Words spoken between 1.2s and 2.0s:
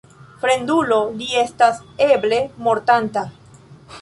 estas